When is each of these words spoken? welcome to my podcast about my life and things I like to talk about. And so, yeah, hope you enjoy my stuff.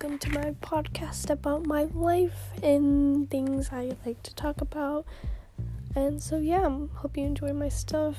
welcome 0.00 0.18
to 0.18 0.30
my 0.30 0.52
podcast 0.62 1.28
about 1.28 1.66
my 1.66 1.82
life 1.92 2.50
and 2.62 3.28
things 3.30 3.70
I 3.72 3.96
like 4.06 4.22
to 4.22 4.34
talk 4.36 4.60
about. 4.60 5.04
And 5.96 6.22
so, 6.22 6.38
yeah, 6.38 6.70
hope 6.94 7.16
you 7.16 7.24
enjoy 7.24 7.52
my 7.52 7.68
stuff. 7.68 8.18